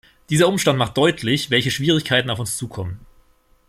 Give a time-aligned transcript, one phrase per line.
[0.31, 2.99] Dieser Umstand macht deutlich, welche Schwierigkeiten auf uns zukommen.